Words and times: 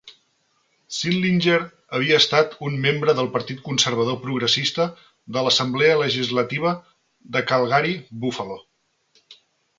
Sindlinger 0.99 1.59
havia 1.97 2.17
estat 2.21 2.55
un 2.67 2.79
membre 2.85 3.15
del 3.19 3.29
partit 3.35 3.61
conservador 3.67 4.17
progressista 4.25 4.89
de 5.37 5.45
l'assemblea 5.49 6.01
legislativa 6.05 6.75
de 7.37 7.47
Calgary-Buffalo. 7.53 8.61